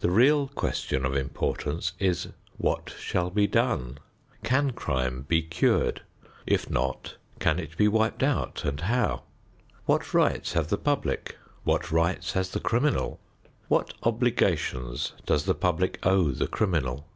[0.00, 3.98] The real question of importance is: What shall be done?
[4.42, 6.02] Can crime be cured?
[6.46, 9.22] If not, can it be wiped out and how?
[9.84, 11.36] What rights have the public?
[11.62, 13.20] What rights has the criminal?
[13.68, 17.06] What obligations does the public owe the criminal?